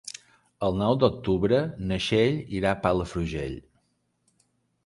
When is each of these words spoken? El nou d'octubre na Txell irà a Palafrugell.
El 0.67 0.79
nou 0.79 0.95
d'octubre 1.03 1.59
na 1.91 1.99
Txell 2.05 2.41
irà 2.61 2.73
a 2.77 2.81
Palafrugell. 2.87 3.57